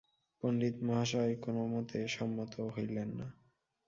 পণ্ডিমহাশয় 0.43 1.33
কোনোমতে 1.35 1.99
সম্মত 2.07 2.53
হইলেন 2.75 3.09
না। 3.19 3.27